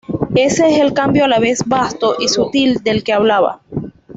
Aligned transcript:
Ese 0.33 0.67
es 0.67 0.79
el 0.79 0.93
cambio 0.95 1.25
a 1.25 1.27
la 1.27 1.37
vez 1.37 1.59
vasto 1.67 2.15
y 2.17 2.27
sutil 2.27 2.77
del 2.83 3.03
que 3.03 3.13
hablaba. 3.13 3.61